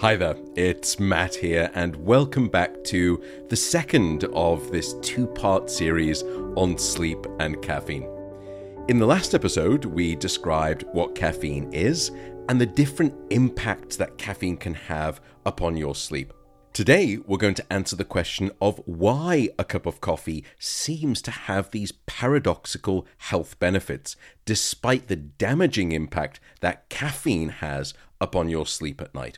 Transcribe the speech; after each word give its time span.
Hi 0.00 0.16
there, 0.16 0.36
it's 0.56 0.98
Matt 0.98 1.34
here, 1.34 1.70
and 1.74 1.94
welcome 1.94 2.48
back 2.48 2.82
to 2.84 3.22
the 3.50 3.56
second 3.56 4.24
of 4.32 4.72
this 4.72 4.94
two 5.02 5.26
part 5.26 5.68
series 5.68 6.22
on 6.56 6.78
sleep 6.78 7.26
and 7.38 7.60
caffeine. 7.60 8.08
In 8.88 8.98
the 8.98 9.04
last 9.04 9.34
episode, 9.34 9.84
we 9.84 10.16
described 10.16 10.84
what 10.92 11.14
caffeine 11.14 11.70
is 11.74 12.12
and 12.48 12.58
the 12.58 12.64
different 12.64 13.12
impacts 13.28 13.96
that 13.96 14.16
caffeine 14.16 14.56
can 14.56 14.72
have 14.72 15.20
upon 15.44 15.76
your 15.76 15.94
sleep. 15.94 16.32
Today, 16.72 17.18
we're 17.26 17.36
going 17.36 17.52
to 17.56 17.70
answer 17.70 17.94
the 17.94 18.02
question 18.02 18.50
of 18.58 18.80
why 18.86 19.50
a 19.58 19.64
cup 19.64 19.84
of 19.84 20.00
coffee 20.00 20.46
seems 20.58 21.20
to 21.20 21.30
have 21.30 21.72
these 21.72 21.92
paradoxical 21.92 23.06
health 23.18 23.58
benefits, 23.58 24.16
despite 24.46 25.08
the 25.08 25.16
damaging 25.16 25.92
impact 25.92 26.40
that 26.60 26.88
caffeine 26.88 27.50
has 27.50 27.92
upon 28.18 28.48
your 28.48 28.64
sleep 28.64 29.02
at 29.02 29.14
night. 29.14 29.36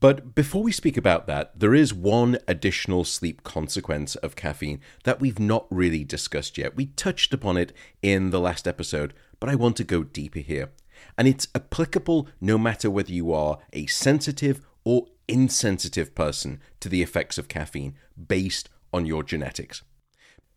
But 0.00 0.34
before 0.34 0.62
we 0.62 0.72
speak 0.72 0.96
about 0.96 1.26
that, 1.26 1.60
there 1.60 1.74
is 1.74 1.92
one 1.92 2.38
additional 2.48 3.04
sleep 3.04 3.44
consequence 3.44 4.16
of 4.16 4.34
caffeine 4.34 4.80
that 5.04 5.20
we've 5.20 5.38
not 5.38 5.66
really 5.70 6.04
discussed 6.04 6.56
yet. 6.56 6.74
We 6.74 6.86
touched 6.86 7.34
upon 7.34 7.58
it 7.58 7.74
in 8.00 8.30
the 8.30 8.40
last 8.40 8.66
episode, 8.66 9.12
but 9.38 9.50
I 9.50 9.54
want 9.54 9.76
to 9.76 9.84
go 9.84 10.02
deeper 10.02 10.38
here. 10.38 10.70
And 11.18 11.28
it's 11.28 11.48
applicable 11.54 12.28
no 12.40 12.56
matter 12.56 12.90
whether 12.90 13.12
you 13.12 13.32
are 13.32 13.58
a 13.74 13.86
sensitive 13.86 14.62
or 14.84 15.06
insensitive 15.28 16.14
person 16.14 16.60
to 16.80 16.88
the 16.88 17.02
effects 17.02 17.36
of 17.36 17.48
caffeine 17.48 17.94
based 18.28 18.70
on 18.94 19.04
your 19.04 19.22
genetics. 19.22 19.82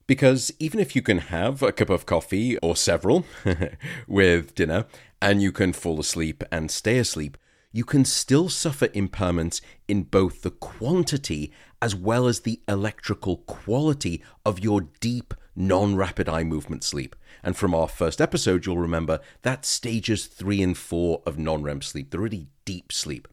Because 0.07 0.51
even 0.59 0.79
if 0.79 0.95
you 0.95 1.01
can 1.01 1.17
have 1.19 1.61
a 1.61 1.71
cup 1.71 1.89
of 1.89 2.05
coffee 2.05 2.57
or 2.59 2.75
several 2.75 3.25
with 4.07 4.55
dinner 4.55 4.85
and 5.21 5.41
you 5.41 5.51
can 5.51 5.73
fall 5.73 5.99
asleep 5.99 6.43
and 6.51 6.71
stay 6.71 6.97
asleep, 6.97 7.37
you 7.73 7.83
can 7.83 8.05
still 8.05 8.47
suffer 8.47 8.87
impairments 8.89 9.59
in 9.87 10.03
both 10.03 10.43
the 10.43 10.51
quantity 10.51 11.51
as 11.81 11.95
well 11.95 12.27
as 12.27 12.41
the 12.41 12.61
electrical 12.67 13.37
quality 13.37 14.23
of 14.45 14.59
your 14.59 14.81
deep, 15.01 15.33
non 15.55 15.95
rapid 15.95 16.29
eye 16.29 16.43
movement 16.43 16.83
sleep. 16.83 17.15
And 17.43 17.57
from 17.57 17.75
our 17.75 17.89
first 17.89 18.21
episode, 18.21 18.65
you'll 18.65 18.77
remember 18.77 19.19
that 19.41 19.65
stages 19.65 20.27
three 20.27 20.61
and 20.61 20.77
four 20.77 21.23
of 21.25 21.37
non 21.37 21.63
REM 21.63 21.81
sleep, 21.81 22.11
the 22.11 22.19
really 22.19 22.47
deep 22.63 22.93
sleep. 22.93 23.27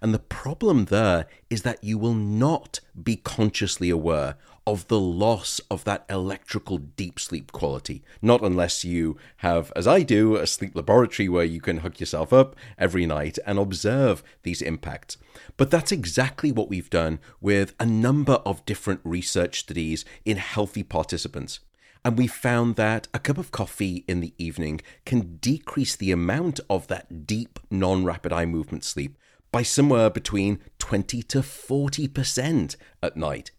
And 0.00 0.12
the 0.12 0.18
problem 0.18 0.86
there 0.86 1.26
is 1.48 1.62
that 1.62 1.82
you 1.82 1.96
will 1.98 2.14
not 2.14 2.80
be 3.00 3.16
consciously 3.16 3.90
aware 3.90 4.36
of 4.66 4.88
the 4.88 5.00
loss 5.00 5.60
of 5.70 5.84
that 5.84 6.04
electrical 6.08 6.78
deep 6.78 7.20
sleep 7.20 7.52
quality. 7.52 8.02
Not 8.22 8.42
unless 8.42 8.84
you 8.84 9.16
have, 9.38 9.72
as 9.76 9.86
I 9.86 10.02
do, 10.02 10.36
a 10.36 10.46
sleep 10.46 10.74
laboratory 10.74 11.28
where 11.28 11.44
you 11.44 11.60
can 11.60 11.78
hook 11.78 12.00
yourself 12.00 12.32
up 12.32 12.56
every 12.78 13.04
night 13.04 13.38
and 13.46 13.58
observe 13.58 14.22
these 14.42 14.62
impacts. 14.62 15.16
But 15.56 15.70
that's 15.70 15.92
exactly 15.92 16.50
what 16.50 16.68
we've 16.68 16.90
done 16.90 17.18
with 17.40 17.74
a 17.78 17.86
number 17.86 18.34
of 18.46 18.64
different 18.64 19.00
research 19.04 19.60
studies 19.60 20.04
in 20.24 20.38
healthy 20.38 20.82
participants. 20.82 21.60
And 22.04 22.18
we 22.18 22.26
found 22.26 22.76
that 22.76 23.08
a 23.14 23.18
cup 23.18 23.38
of 23.38 23.50
coffee 23.50 24.04
in 24.06 24.20
the 24.20 24.34
evening 24.36 24.82
can 25.06 25.36
decrease 25.36 25.96
the 25.96 26.10
amount 26.10 26.60
of 26.68 26.86
that 26.88 27.26
deep, 27.26 27.58
non 27.70 28.04
rapid 28.04 28.32
eye 28.32 28.44
movement 28.44 28.84
sleep 28.84 29.16
by 29.54 29.62
somewhere 29.62 30.10
between 30.10 30.58
20 30.80 31.22
to 31.22 31.38
40% 31.38 32.74
at 33.00 33.16
night. 33.16 33.52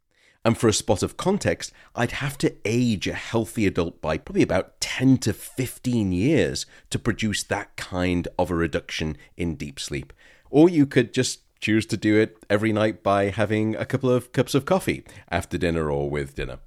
And 0.43 0.57
for 0.57 0.67
a 0.67 0.73
spot 0.73 1.01
of 1.01 1.15
context, 1.15 1.71
I'd 1.95 2.11
have 2.11 2.37
to 2.39 2.53
age 2.65 3.07
a 3.07 3.13
healthy 3.13 3.65
adult 3.65 4.01
by 4.01 4.17
probably 4.17 4.41
about 4.41 4.81
10 4.81 5.19
to 5.19 5.31
15 5.31 6.11
years 6.11 6.65
to 6.89 6.99
produce 6.99 7.43
that 7.43 7.77
kind 7.77 8.27
of 8.37 8.51
a 8.51 8.55
reduction 8.55 9.15
in 9.37 9.55
deep 9.55 9.79
sleep. 9.79 10.11
Or 10.49 10.67
you 10.67 10.85
could 10.85 11.13
just 11.13 11.39
choose 11.61 11.85
to 11.85 11.95
do 11.95 12.19
it 12.19 12.43
every 12.49 12.73
night 12.73 13.01
by 13.01 13.29
having 13.29 13.77
a 13.77 13.85
couple 13.85 14.09
of 14.09 14.33
cups 14.33 14.53
of 14.53 14.65
coffee 14.65 15.05
after 15.31 15.57
dinner 15.57 15.89
or 15.89 16.09
with 16.09 16.35
dinner. 16.35 16.59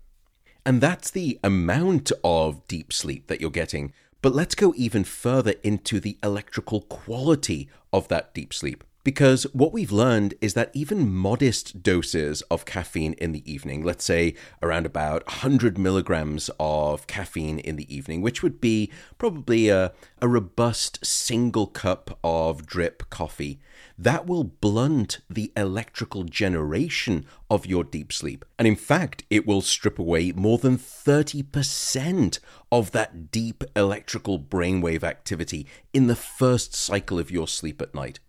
And 0.65 0.81
that's 0.81 1.11
the 1.11 1.39
amount 1.45 2.13
of 2.25 2.67
deep 2.67 2.95
sleep 2.95 3.27
that 3.27 3.43
you're 3.43 3.51
getting. 3.51 3.93
But 4.23 4.35
let's 4.35 4.55
go 4.55 4.73
even 4.75 5.05
further 5.05 5.53
into 5.63 6.01
the 6.01 6.17
electrical 6.23 6.81
quality 6.81 7.69
of 7.93 8.09
that 8.09 8.33
deep 8.33 8.55
sleep. 8.55 8.85
Because 9.05 9.45
what 9.55 9.73
we've 9.73 9.93
learned 9.93 10.35
is 10.41 10.55
that 10.55 10.71
even 10.75 11.15
modest 11.15 11.83
doses 11.83 12.43
of 12.51 12.65
caffeine 12.65 13.15
in 13.15 13.33
the 13.33 13.51
evening, 13.51 13.83
let's 13.83 14.05
say 14.05 14.35
around 14.63 14.87
about 14.87 15.25
100 15.27 15.79
milligrams 15.79 16.51
of 16.59 17.07
caffeine 17.07 17.59
in 17.61 17.77
the 17.77 17.95
evening, 17.95 18.21
which 18.21 18.43
would 18.43 18.61
be 18.61 18.91
probably 19.17 19.69
a, 19.69 19.93
a 20.21 20.29
robust 20.29 21.05
single 21.07 21.67
cup 21.67 22.19
of 22.23 22.67
drip 22.67 23.09
coffee, 23.09 23.61
that 23.97 24.27
will 24.27 24.45
blunt 24.45 25.21
the 25.31 25.53
electrical 25.57 26.25
generation 26.25 27.25
of 27.49 27.67
your 27.67 27.85
deep 27.85 28.13
sleep. 28.13 28.45
And 28.59 28.69
in 28.69 28.77
fact, 28.77 29.25
it 29.31 29.47
will 29.47 29.63
strip 29.63 29.99
away 29.99 30.33
more 30.33 30.59
than 30.59 30.77
30% 30.77 32.39
of 32.71 32.91
that 32.91 33.31
deep 33.31 33.65
electrical 33.75 34.39
brainwave 34.39 35.03
activity 35.03 35.67
in 35.93 36.09
the 36.09 36.17
first 36.17 36.75
cycle 36.75 37.19
of 37.19 37.31
your 37.31 37.49
sleep 37.49 37.81
at 37.81 37.95
night. 37.95 38.21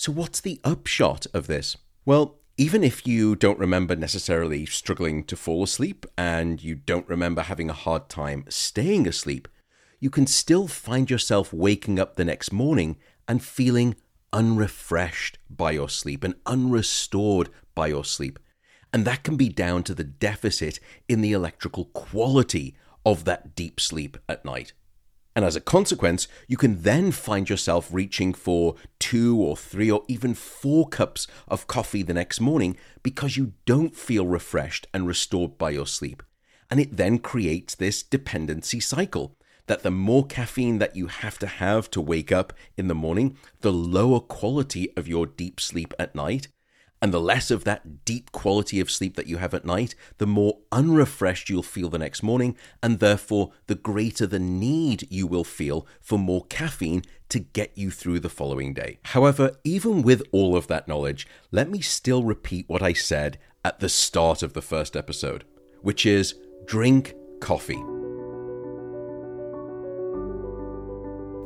So, 0.00 0.12
what's 0.12 0.40
the 0.40 0.60
upshot 0.62 1.26
of 1.34 1.48
this? 1.48 1.76
Well, 2.04 2.38
even 2.56 2.84
if 2.84 3.04
you 3.04 3.34
don't 3.34 3.58
remember 3.58 3.96
necessarily 3.96 4.64
struggling 4.64 5.24
to 5.24 5.34
fall 5.34 5.64
asleep 5.64 6.06
and 6.16 6.62
you 6.62 6.76
don't 6.76 7.08
remember 7.08 7.42
having 7.42 7.68
a 7.68 7.72
hard 7.72 8.08
time 8.08 8.44
staying 8.48 9.08
asleep, 9.08 9.48
you 9.98 10.08
can 10.08 10.28
still 10.28 10.68
find 10.68 11.10
yourself 11.10 11.52
waking 11.52 11.98
up 11.98 12.14
the 12.14 12.24
next 12.24 12.52
morning 12.52 12.96
and 13.26 13.42
feeling 13.42 13.96
unrefreshed 14.32 15.40
by 15.50 15.72
your 15.72 15.88
sleep 15.88 16.22
and 16.22 16.36
unrestored 16.46 17.48
by 17.74 17.88
your 17.88 18.04
sleep. 18.04 18.38
And 18.92 19.04
that 19.04 19.24
can 19.24 19.36
be 19.36 19.48
down 19.48 19.82
to 19.82 19.96
the 19.96 20.04
deficit 20.04 20.78
in 21.08 21.22
the 21.22 21.32
electrical 21.32 21.86
quality 21.86 22.76
of 23.04 23.24
that 23.24 23.56
deep 23.56 23.80
sleep 23.80 24.16
at 24.28 24.44
night. 24.44 24.74
And 25.38 25.44
as 25.44 25.54
a 25.54 25.60
consequence, 25.60 26.26
you 26.48 26.56
can 26.56 26.82
then 26.82 27.12
find 27.12 27.48
yourself 27.48 27.90
reaching 27.92 28.34
for 28.34 28.74
two 28.98 29.40
or 29.40 29.56
three 29.56 29.88
or 29.88 30.02
even 30.08 30.34
four 30.34 30.88
cups 30.88 31.28
of 31.46 31.68
coffee 31.68 32.02
the 32.02 32.12
next 32.12 32.40
morning 32.40 32.76
because 33.04 33.36
you 33.36 33.52
don't 33.64 33.94
feel 33.94 34.26
refreshed 34.26 34.88
and 34.92 35.06
restored 35.06 35.56
by 35.56 35.70
your 35.70 35.86
sleep. 35.86 36.24
And 36.68 36.80
it 36.80 36.96
then 36.96 37.20
creates 37.20 37.76
this 37.76 38.02
dependency 38.02 38.80
cycle 38.80 39.36
that 39.68 39.84
the 39.84 39.92
more 39.92 40.26
caffeine 40.26 40.78
that 40.78 40.96
you 40.96 41.06
have 41.06 41.38
to 41.38 41.46
have 41.46 41.88
to 41.92 42.00
wake 42.00 42.32
up 42.32 42.52
in 42.76 42.88
the 42.88 42.94
morning, 42.96 43.36
the 43.60 43.72
lower 43.72 44.18
quality 44.18 44.92
of 44.96 45.06
your 45.06 45.24
deep 45.24 45.60
sleep 45.60 45.94
at 46.00 46.16
night, 46.16 46.48
and 47.00 47.12
the 47.12 47.20
less 47.20 47.50
of 47.50 47.64
that 47.64 48.04
deep 48.04 48.32
quality 48.32 48.80
of 48.80 48.90
sleep 48.90 49.16
that 49.16 49.26
you 49.26 49.36
have 49.36 49.54
at 49.54 49.64
night, 49.64 49.94
the 50.18 50.26
more 50.26 50.58
unrefreshed 50.72 51.48
you'll 51.48 51.62
feel 51.62 51.88
the 51.88 51.98
next 51.98 52.22
morning, 52.22 52.56
and 52.82 52.98
therefore 52.98 53.52
the 53.66 53.74
greater 53.74 54.26
the 54.26 54.38
need 54.38 55.06
you 55.10 55.26
will 55.26 55.44
feel 55.44 55.86
for 56.00 56.18
more 56.18 56.44
caffeine 56.46 57.02
to 57.28 57.38
get 57.38 57.76
you 57.76 57.90
through 57.90 58.20
the 58.20 58.28
following 58.28 58.72
day. 58.72 58.98
However, 59.04 59.52
even 59.64 60.02
with 60.02 60.22
all 60.32 60.56
of 60.56 60.66
that 60.68 60.88
knowledge, 60.88 61.26
let 61.50 61.70
me 61.70 61.80
still 61.80 62.22
repeat 62.22 62.68
what 62.68 62.82
I 62.82 62.92
said 62.92 63.38
at 63.64 63.80
the 63.80 63.88
start 63.88 64.42
of 64.42 64.54
the 64.54 64.62
first 64.62 64.96
episode, 64.96 65.44
which 65.82 66.06
is 66.06 66.34
drink 66.66 67.14
coffee. 67.40 67.97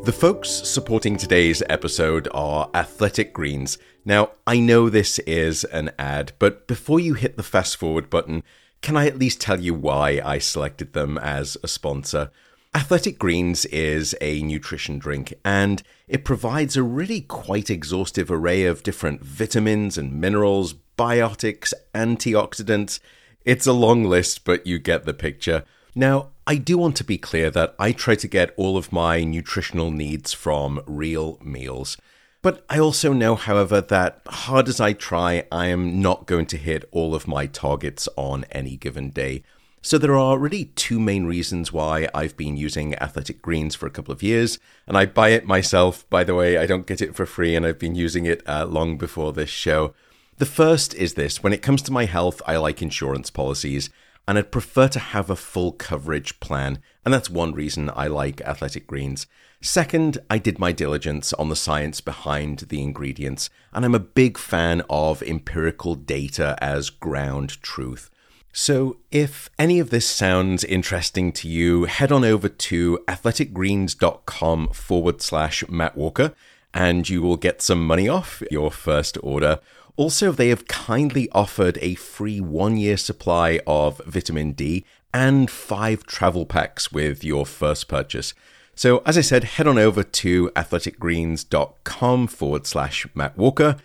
The 0.05 0.11
folks 0.13 0.51
supporting 0.51 1.17
today's 1.17 1.63
episode 1.69 2.27
are 2.35 2.69
Athletic 2.75 3.33
Greens. 3.33 3.79
Now, 4.05 4.31
I 4.49 4.59
know 4.59 4.89
this 4.89 5.21
is 5.21 5.63
an 5.63 5.93
ad, 5.97 6.33
but 6.41 6.67
before 6.67 6.99
you 6.99 7.15
hit 7.15 7.37
the 7.37 7.45
fast 7.45 7.77
forward 7.77 8.11
button, 8.11 8.43
can 8.81 8.97
I 8.97 9.07
at 9.07 9.21
least 9.21 9.41
tell 9.41 9.61
you 9.61 9.75
why 9.75 10.21
I 10.25 10.39
selected 10.39 10.93
them 10.93 11.19
as 11.19 11.57
a 11.63 11.69
sponsor? 11.69 12.33
Athletic 12.75 13.17
Greens 13.17 13.65
is 13.67 14.17
a 14.21 14.43
nutrition 14.43 14.99
drink 14.99 15.35
and 15.45 15.85
it 16.09 16.25
provides 16.25 16.77
a 16.77 16.83
really 16.83 17.21
quite 17.21 17.71
exhaustive 17.71 18.29
array 18.29 18.65
of 18.65 18.83
different 18.83 19.23
vitamins 19.23 19.97
and 19.97 20.21
minerals, 20.21 20.75
biotics, 20.99 21.73
antioxidants. 21.95 22.99
It's 23.45 23.69
a 23.69 23.73
long 23.73 24.03
list, 24.03 24.45
but 24.45 24.67
you 24.67 24.81
get 24.81 25.05
the 25.05 25.15
picture. 25.15 25.63
Now, 25.95 26.31
I 26.47 26.57
do 26.57 26.79
want 26.79 26.97
to 26.97 27.05
be 27.05 27.19
clear 27.19 27.51
that 27.51 27.75
I 27.79 27.93
try 27.93 28.15
to 28.15 28.27
get 28.27 28.55
all 28.57 28.77
of 28.77 28.93
my 28.93 29.25
nutritional 29.25 29.91
needs 29.91 30.33
from 30.33 30.83
real 30.87 31.39
meals. 31.43 31.99
But 32.41 32.65
I 32.69 32.79
also 32.79 33.13
know, 33.13 33.37
however, 33.37 33.81
that 33.81 34.23
hard 34.27 34.69
as 34.69 34.81
I 34.81 34.95
try, 34.95 35.45
I 35.53 35.67
am 35.67 36.01
not 36.01 36.27
going 36.27 36.47
to 36.47 36.57
hit 36.57 36.89
all 36.91 37.15
of 37.15 37.29
my 37.29 37.47
targets 37.47 38.09
on 38.17 38.45
any 38.51 38.77
given 38.77 39.11
day. 39.11 39.45
So 39.83 39.99
there 39.99 40.17
are 40.17 40.39
really 40.39 40.67
two 40.77 40.99
main 40.99 41.27
reasons 41.27 41.73
why 41.73 42.09
I've 42.15 42.37
been 42.37 42.57
using 42.57 42.95
Athletic 42.97 43.43
Greens 43.43 43.75
for 43.75 43.87
a 43.87 43.91
couple 43.91 44.13
of 44.13 44.23
years, 44.23 44.59
and 44.87 44.97
I 44.97 45.07
buy 45.07 45.31
it 45.31 45.45
myself. 45.45 46.09
By 46.09 46.25
the 46.25 46.35
way, 46.35 46.57
I 46.57 46.67
don't 46.67 46.87
get 46.87 47.03
it 47.03 47.15
for 47.15 47.27
free, 47.27 47.55
and 47.55 47.67
I've 47.67 47.79
been 47.79 47.97
using 47.97 48.25
it 48.25 48.43
uh, 48.49 48.65
long 48.65 48.97
before 48.97 49.33
this 49.33 49.51
show. 49.51 49.95
The 50.39 50.47
first 50.47 50.95
is 50.95 51.15
this: 51.15 51.43
when 51.43 51.53
it 51.53 51.63
comes 51.63 51.83
to 51.83 51.93
my 51.93 52.07
health, 52.07 52.41
I 52.47 52.57
like 52.57 52.81
insurance 52.81 53.29
policies 53.31 53.91
and 54.27 54.39
I'd 54.39 54.53
prefer 54.53 54.89
to 54.89 54.99
have 54.99 55.31
a 55.31 55.37
full 55.37 55.73
coverage 55.73 56.41
plan, 56.41 56.79
and 57.05 57.13
that's 57.13 57.31
one 57.31 57.53
reason 57.53 57.91
I 57.95 58.07
like 58.07 58.41
Athletic 58.43 58.87
Greens. 58.87 59.27
Second, 59.61 60.19
I 60.29 60.39
did 60.39 60.59
my 60.59 60.73
diligence 60.73 61.33
on 61.35 61.49
the 61.49 61.57
science 61.57 62.01
behind 62.01 62.61
the 62.69 62.83
ingredients, 62.83 63.51
and 63.73 63.85
I'm 63.85 63.95
a 63.95 64.01
big 64.01 64.39
fan 64.39 64.83
of 64.91 65.23
empirical 65.23 65.95
data 65.95 66.57
as 66.61 66.91
ground 66.91 67.63
truth. 67.63 68.11
So, 68.53 68.99
if 69.11 69.49
any 69.59 69.79
of 69.79 69.91
this 69.91 70.07
sounds 70.07 70.63
interesting 70.65 71.33
to 71.33 71.49
you, 71.49 71.85
head 71.85 72.13
on 72.13 72.23
over 72.23 72.49
to 72.49 72.99
athleticgreens.com 73.09 74.69
forward 74.69 75.23
slash 75.23 75.67
Matt 75.69 75.97
Walker 75.97 76.35
and 76.75 77.09
you 77.09 77.23
will 77.23 77.37
get 77.37 77.63
some 77.63 77.87
money 77.87 78.09
off 78.09 78.43
your 78.51 78.71
first 78.71 79.19
order. 79.23 79.61
Also, 79.97 80.33
they 80.33 80.49
have 80.49 80.67
kindly 80.67 81.29
offered 81.33 81.79
a 81.83 81.95
free 81.95 82.41
one 82.41 82.77
year 82.77 82.97
supply 82.97 83.61
of 83.67 84.01
vitamin 84.07 84.53
D 84.53 84.85
and 85.13 85.51
five 85.51 86.05
travel 86.05 86.47
packs 86.47 86.91
with 86.91 87.23
your 87.23 87.45
first 87.45 87.89
purchase. 87.89 88.35
So, 88.75 89.03
as 89.05 89.19
I 89.19 89.21
said, 89.21 89.45
head 89.45 89.67
on 89.67 89.79
over 89.79 90.03
to 90.03 90.51
athleticgreens.com 90.51 92.27
forward 92.27 92.67
slash 92.67 93.07
Matt 93.15 93.37
Walker. 93.37 93.77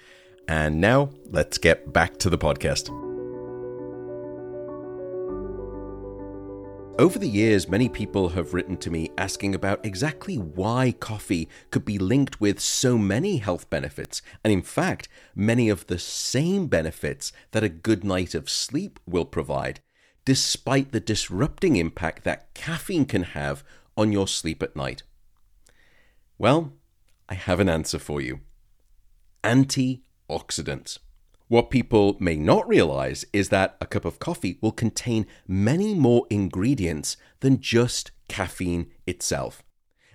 And 0.47 0.79
now 0.79 1.09
let's 1.29 1.57
get 1.57 1.91
back 1.91 2.17
to 2.19 2.29
the 2.29 2.37
podcast. 2.37 3.06
Over 6.99 7.19
the 7.19 7.29
years, 7.29 7.69
many 7.69 7.89
people 7.89 8.29
have 8.29 8.55
written 8.55 8.75
to 8.77 8.89
me 8.89 9.11
asking 9.19 9.53
about 9.53 9.85
exactly 9.85 10.35
why 10.35 10.95
coffee 10.99 11.47
could 11.69 11.85
be 11.85 11.99
linked 11.99 12.41
with 12.41 12.59
so 12.59 12.97
many 12.97 13.37
health 13.37 13.69
benefits, 13.69 14.23
and 14.43 14.51
in 14.51 14.63
fact, 14.63 15.07
many 15.35 15.69
of 15.69 15.85
the 15.85 15.99
same 15.99 16.65
benefits 16.65 17.31
that 17.51 17.63
a 17.63 17.69
good 17.69 18.03
night 18.03 18.33
of 18.33 18.49
sleep 18.49 18.99
will 19.05 19.25
provide, 19.25 19.79
despite 20.25 20.91
the 20.91 20.99
disrupting 20.99 21.75
impact 21.75 22.23
that 22.23 22.51
caffeine 22.55 23.05
can 23.05 23.21
have 23.21 23.63
on 23.95 24.11
your 24.11 24.27
sleep 24.27 24.63
at 24.63 24.75
night? 24.75 25.03
Well, 26.39 26.73
I 27.29 27.35
have 27.35 27.59
an 27.59 27.69
answer 27.69 27.99
for 27.99 28.21
you 28.21 28.39
antioxidants. 29.43 30.97
What 31.49 31.69
people 31.69 32.17
may 32.19 32.35
not 32.35 32.67
realize 32.67 33.23
is 33.31 33.49
that 33.49 33.77
a 33.79 33.85
cup 33.85 34.03
of 34.03 34.19
coffee 34.19 34.57
will 34.59 34.73
contain 34.73 35.25
many 35.47 35.93
more 35.93 36.27
ingredients 36.29 37.15
than 37.39 37.61
just 37.61 38.11
caffeine 38.27 38.91
itself. 39.05 39.63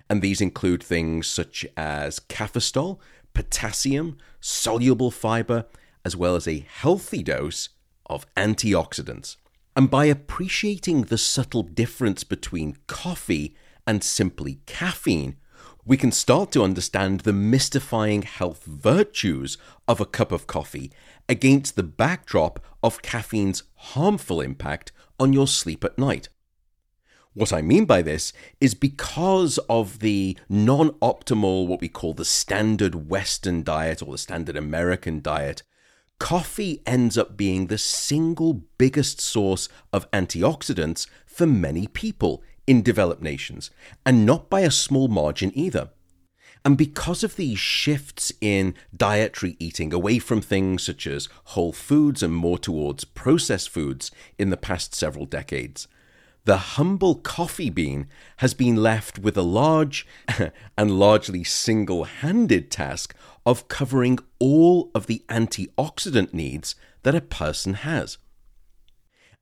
And 0.07 0.21
these 0.21 0.41
include 0.41 0.83
things 0.83 1.25
such 1.25 1.65
as 1.75 2.19
cafestol, 2.19 2.99
potassium, 3.33 4.17
soluble 4.39 5.09
fiber, 5.09 5.65
as 6.05 6.15
well 6.15 6.35
as 6.35 6.47
a 6.47 6.65
healthy 6.69 7.23
dose 7.23 7.69
of 8.05 8.31
antioxidants. 8.35 9.37
And 9.75 9.89
by 9.89 10.05
appreciating 10.05 11.03
the 11.03 11.17
subtle 11.17 11.63
difference 11.63 12.23
between 12.23 12.77
coffee 12.85 13.55
and 13.87 14.03
simply 14.03 14.59
caffeine, 14.67 15.37
we 15.85 15.97
can 15.97 16.11
start 16.11 16.51
to 16.51 16.63
understand 16.63 17.21
the 17.21 17.33
mystifying 17.33 18.21
health 18.21 18.63
virtues 18.63 19.57
of 19.87 19.99
a 19.99 20.05
cup 20.05 20.31
of 20.31 20.47
coffee 20.47 20.91
against 21.27 21.75
the 21.75 21.83
backdrop 21.83 22.63
of 22.81 23.01
caffeine's 23.01 23.63
harmful 23.75 24.39
impact 24.39 24.91
on 25.19 25.33
your 25.33 25.47
sleep 25.47 25.83
at 25.83 25.97
night. 25.97 26.29
What 27.33 27.51
I 27.51 27.61
mean 27.61 27.85
by 27.85 28.01
this 28.01 28.31
is 28.61 28.75
because 28.75 29.57
of 29.69 29.99
the 29.99 30.37
non 30.47 30.91
optimal, 31.01 31.67
what 31.67 31.81
we 31.81 31.89
call 31.89 32.13
the 32.13 32.25
standard 32.25 33.09
Western 33.09 33.63
diet 33.63 34.01
or 34.01 34.11
the 34.11 34.17
standard 34.19 34.55
American 34.55 35.21
diet, 35.21 35.63
coffee 36.19 36.81
ends 36.85 37.17
up 37.17 37.35
being 37.35 37.67
the 37.67 37.77
single 37.77 38.53
biggest 38.77 39.19
source 39.19 39.67
of 39.91 40.09
antioxidants 40.11 41.07
for 41.25 41.47
many 41.47 41.87
people 41.87 42.43
in 42.67 42.81
developed 42.81 43.21
nations, 43.21 43.71
and 44.05 44.25
not 44.25 44.49
by 44.49 44.61
a 44.61 44.71
small 44.71 45.07
margin 45.07 45.51
either. 45.53 45.89
And 46.65 46.77
because 46.77 47.23
of 47.23 47.35
these 47.35 47.59
shifts 47.59 48.31
in 48.39 48.73
dietary 48.95 49.57
eating 49.59 49.93
away 49.93 50.19
from 50.19 50.41
things 50.41 50.83
such 50.83 51.05
as 51.05 51.27
whole 51.45 51.73
foods 51.73 52.23
and 52.23 52.33
more 52.33 52.57
towards 52.57 53.03
processed 53.03 53.69
foods 53.69 54.11
in 54.37 54.49
the 54.49 54.57
past 54.57 54.95
several 54.95 55.25
decades, 55.25 55.87
the 56.45 56.57
humble 56.57 57.15
coffee 57.15 57.69
bean 57.69 58.07
has 58.37 58.53
been 58.53 58.77
left 58.77 59.19
with 59.19 59.37
a 59.37 59.41
large 59.41 60.05
and 60.77 60.99
largely 60.99 61.43
single 61.43 62.05
handed 62.05 62.69
task 62.69 63.15
of 63.45 63.67
covering 63.67 64.19
all 64.39 64.89
of 64.95 65.07
the 65.07 65.23
antioxidant 65.29 66.33
needs 66.33 66.75
that 67.03 67.15
a 67.15 67.21
person 67.21 67.75
has. 67.75 68.17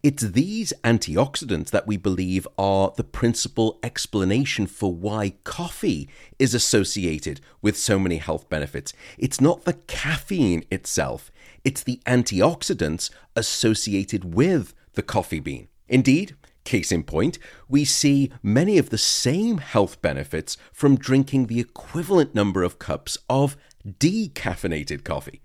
It's 0.04 0.24
these 0.24 0.74
antioxidants 0.84 1.70
that 1.70 1.86
we 1.86 1.96
believe 1.96 2.48
are 2.58 2.92
the 2.98 3.04
principal 3.04 3.80
explanation 3.84 4.66
for 4.66 4.92
why 4.92 5.34
coffee 5.44 6.10
is 6.40 6.56
associated 6.56 7.40
with 7.62 7.78
so 7.78 8.00
many 8.00 8.18
health 8.18 8.50
benefits. 8.50 8.94
It's 9.20 9.40
not 9.40 9.66
the 9.66 9.74
caffeine 9.74 10.64
itself, 10.72 11.32
it's 11.64 11.84
the 11.84 12.02
antioxidants 12.08 13.12
associated 13.36 14.34
with 14.34 14.74
the 14.94 15.04
coffee 15.04 15.40
bean. 15.40 15.68
Indeed, 15.88 16.36
Case 16.64 16.92
in 16.92 17.04
point, 17.04 17.40
we 17.68 17.86
see 17.86 18.32
many 18.44 18.78
of 18.78 18.92
the 18.92 18.98
same 18.98 19.58
health 19.58 20.02
benefits 20.02 20.58
from 20.72 20.96
drinking 20.96 21.48
the 21.48 21.60
equivalent 21.60 22.36
number 22.36 22.62
of 22.62 22.78
cups 22.78 23.18
of 23.28 23.58
decaffeinated 23.84 25.04
coffee. 25.04 25.42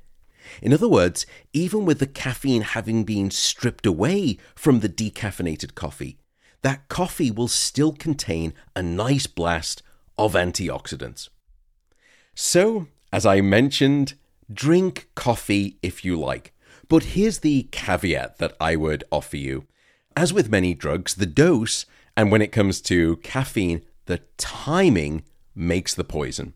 In 0.62 0.72
other 0.72 0.88
words, 0.88 1.26
even 1.52 1.84
with 1.84 1.98
the 1.98 2.06
caffeine 2.06 2.62
having 2.62 3.04
been 3.04 3.31
stripped 3.31 3.87
away 3.87 4.38
from 4.54 4.81
the 4.81 4.88
decaffeinated 4.88 5.75
coffee, 5.75 6.19
that 6.62 6.88
coffee 6.88 7.31
will 7.31 7.48
still 7.48 7.93
contain 7.93 8.52
a 8.75 8.82
nice 8.82 9.26
blast 9.26 9.82
of 10.19 10.34
antioxidants. 10.34 11.28
So, 12.34 12.88
as 13.12 13.25
I 13.25 13.40
mentioned, 13.40 14.14
drink 14.52 15.08
coffee 15.14 15.78
if 15.82 16.04
you 16.04 16.19
like. 16.19 16.52
But 16.88 17.04
here's 17.14 17.38
the 17.38 17.69
caveat 17.72 18.38
that 18.38 18.54
I 18.60 18.76
would 18.76 19.04
offer 19.10 19.37
you. 19.37 19.66
As 20.16 20.32
with 20.32 20.50
many 20.50 20.72
drugs, 20.72 21.14
the 21.14 21.26
dose, 21.26 21.84
and 22.16 22.31
when 22.31 22.43
it 22.43 22.52
comes 22.52 22.81
to 22.82 23.16
caffeine, 23.19 23.82
the 24.06 24.20
timing 24.38 25.25
makes 25.54 25.94
the 25.94 26.04
poison. 26.04 26.54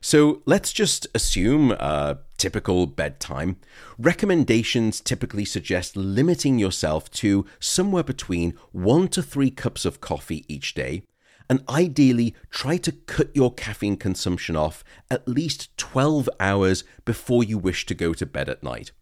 So 0.00 0.42
let's 0.46 0.72
just 0.72 1.06
assume 1.14 1.72
a 1.72 2.18
typical 2.36 2.86
bedtime. 2.86 3.56
Recommendations 3.98 5.00
typically 5.00 5.44
suggest 5.44 5.96
limiting 5.96 6.58
yourself 6.58 7.10
to 7.12 7.46
somewhere 7.58 8.04
between 8.04 8.54
one 8.70 9.08
to 9.08 9.22
three 9.22 9.50
cups 9.50 9.84
of 9.84 10.00
coffee 10.00 10.44
each 10.48 10.74
day. 10.74 11.02
And 11.50 11.64
ideally, 11.68 12.34
try 12.50 12.76
to 12.76 12.92
cut 12.92 13.34
your 13.34 13.52
caffeine 13.52 13.96
consumption 13.96 14.54
off 14.54 14.84
at 15.10 15.26
least 15.26 15.76
12 15.78 16.28
hours 16.38 16.84
before 17.04 17.42
you 17.42 17.58
wish 17.58 17.86
to 17.86 17.94
go 17.94 18.12
to 18.12 18.26
bed 18.26 18.48
at 18.48 18.62
night. 18.62 18.92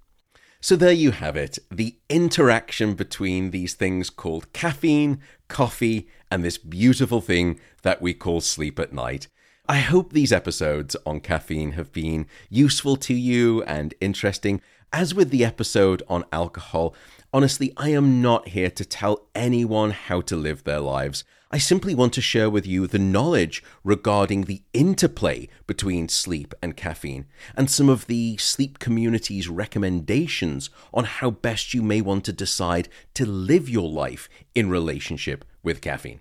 So, 0.60 0.76
there 0.76 0.92
you 0.92 1.10
have 1.10 1.36
it 1.36 1.58
the 1.70 1.96
interaction 2.08 2.94
between 2.94 3.50
these 3.50 3.74
things 3.74 4.10
called 4.10 4.52
caffeine, 4.52 5.20
coffee, 5.48 6.08
and 6.30 6.42
this 6.44 6.56
beautiful 6.56 7.20
thing 7.20 7.60
that 7.82 8.00
we 8.00 8.14
call 8.14 8.40
sleep 8.40 8.78
at 8.78 8.92
night. 8.92 9.28
I 9.68 9.78
hope 9.78 10.12
these 10.12 10.32
episodes 10.32 10.94
on 11.04 11.18
caffeine 11.18 11.72
have 11.72 11.90
been 11.90 12.28
useful 12.48 12.94
to 12.98 13.12
you 13.12 13.64
and 13.64 13.94
interesting. 14.00 14.60
As 14.92 15.12
with 15.12 15.30
the 15.30 15.44
episode 15.44 16.04
on 16.08 16.24
alcohol, 16.30 16.94
honestly, 17.32 17.72
I 17.76 17.88
am 17.88 18.22
not 18.22 18.48
here 18.48 18.70
to 18.70 18.84
tell 18.84 19.26
anyone 19.34 19.90
how 19.90 20.20
to 20.20 20.36
live 20.36 20.62
their 20.62 20.78
lives. 20.78 21.24
I 21.50 21.58
simply 21.58 21.96
want 21.96 22.12
to 22.12 22.20
share 22.20 22.48
with 22.48 22.64
you 22.64 22.86
the 22.86 23.00
knowledge 23.00 23.64
regarding 23.82 24.42
the 24.42 24.62
interplay 24.72 25.48
between 25.66 26.08
sleep 26.08 26.54
and 26.62 26.76
caffeine, 26.76 27.26
and 27.56 27.68
some 27.68 27.88
of 27.88 28.06
the 28.06 28.36
sleep 28.36 28.78
community's 28.78 29.48
recommendations 29.48 30.70
on 30.94 31.04
how 31.04 31.30
best 31.30 31.74
you 31.74 31.82
may 31.82 32.00
want 32.00 32.24
to 32.26 32.32
decide 32.32 32.88
to 33.14 33.26
live 33.26 33.68
your 33.68 33.88
life 33.88 34.28
in 34.54 34.70
relationship 34.70 35.44
with 35.64 35.80
caffeine. 35.80 36.20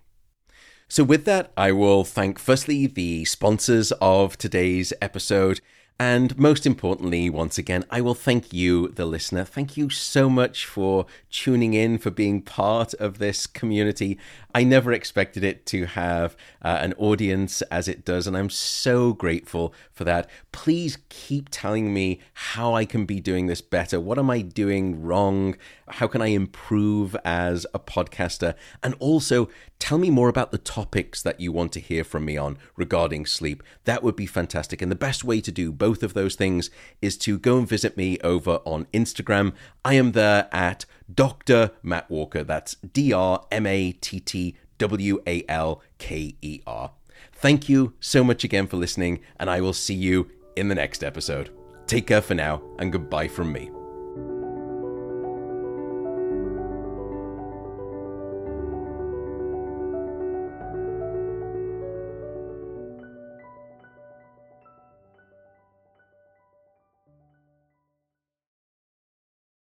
So, 0.88 1.04
with 1.04 1.26
that, 1.26 1.52
I 1.58 1.72
will 1.72 2.04
thank 2.04 2.38
firstly 2.38 2.86
the 2.86 3.26
sponsors 3.26 3.92
of 3.94 4.38
today's 4.38 4.94
episode. 5.02 5.60
And 5.98 6.38
most 6.38 6.66
importantly, 6.66 7.30
once 7.30 7.58
again, 7.58 7.86
I 7.90 8.02
will 8.02 8.16
thank 8.16 8.52
you, 8.52 8.90
the 8.90 9.06
listener. 9.06 9.46
Thank 9.46 9.78
you 9.78 9.90
so 9.90 10.30
much 10.30 10.66
for 10.66 11.06
tuning 11.32 11.74
in, 11.74 12.00
for 12.00 12.12
being 12.12 12.42
part 12.42 12.94
of 12.96 13.18
this 13.18 13.48
community. 13.48 14.20
I 14.54 14.64
never 14.64 14.92
expected 14.92 15.44
it 15.44 15.66
to 15.68 15.86
have 15.86 16.36
uh, 16.62 16.80
an 16.82 16.94
audience 16.94 17.62
as 17.64 17.88
it 17.88 18.04
does, 18.04 18.28
and 18.28 18.36
I'm 18.36 18.50
so 18.50 19.14
grateful 19.14 19.74
for 19.92 20.04
that. 20.04 20.30
Please 20.52 20.98
keep 21.08 21.48
telling 21.50 21.94
me 21.94 22.20
how 22.34 22.74
I 22.74 22.84
can 22.84 23.06
be 23.06 23.22
doing 23.22 23.48
this 23.48 23.62
better. 23.62 24.00
What 24.00 24.20
am 24.20 24.30
I 24.30 24.42
doing 24.42 25.02
wrong? 25.02 25.56
How 25.88 26.08
can 26.08 26.22
I 26.22 26.28
improve 26.28 27.16
as 27.24 27.66
a 27.74 27.80
podcaster? 27.80 28.56
And 28.84 28.96
also, 29.00 29.50
tell 29.80 29.98
me 29.98 30.10
more 30.10 30.30
about 30.30 30.52
the 30.52 30.58
topics 30.58 31.22
that 31.22 31.40
you 31.40 31.52
want 31.52 31.72
to 31.74 31.80
hear 31.80 32.04
from 32.04 32.26
me 32.26 32.38
on 32.38 32.58
regarding 32.76 33.26
sleep. 33.26 33.62
That 33.84 34.04
would 34.04 34.16
be 34.16 34.26
fantastic. 34.26 34.82
And 34.82 34.92
the 34.92 34.96
best 34.96 35.24
way 35.24 35.42
to 35.42 35.52
do 35.52 35.72
both 35.86 36.02
of 36.02 36.16
those 36.16 36.34
things 36.34 36.72
is 37.00 37.16
to 37.16 37.38
go 37.38 37.60
and 37.60 37.70
visit 37.70 37.96
me 37.96 38.18
over 38.24 38.60
on 38.66 38.88
Instagram. 38.92 39.54
I 39.84 39.94
am 39.94 40.14
there 40.14 40.50
at 40.52 40.84
Dr. 41.14 41.74
Matt 41.84 42.10
Walker. 42.10 42.44
That's 42.44 42.74
D 42.78 43.14
R 43.14 43.46
M 43.52 43.68
A 43.68 43.92
T 43.92 44.20
T 44.20 44.56
W 44.80 45.22
A 45.28 45.44
L 45.48 45.84
K 46.00 46.36
E 46.42 46.62
R. 46.66 46.90
Thank 47.34 47.70
you 47.70 47.94
so 48.00 48.24
much 48.24 48.44
again 48.44 48.66
for 48.66 48.78
listening, 48.78 49.20
and 49.40 49.48
I 49.48 49.62
will 49.62 49.74
see 49.74 49.94
you 49.94 50.32
in 50.56 50.70
the 50.70 50.76
next 50.76 51.04
episode. 51.04 51.52
Take 51.86 52.08
care 52.08 52.24
for 52.24 52.34
now, 52.34 52.64
and 52.80 52.92
goodbye 52.92 53.28
from 53.28 53.52
me. 53.52 53.70